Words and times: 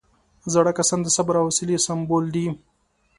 زاړه 0.53 0.71
کسان 0.79 0.99
د 1.03 1.07
صبر 1.15 1.35
او 1.39 1.45
حوصلې 1.47 1.77
سمبول 1.87 2.25
دي 2.35 2.47